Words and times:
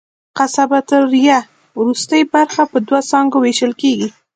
قصبة 0.37 0.87
الریې 0.99 1.37
وروستۍ 1.79 2.21
برخه 2.33 2.63
په 2.71 2.77
دوو 2.87 2.99
څانګو 3.09 3.37
وېشل 3.41 3.71
کېږي. 3.81 4.07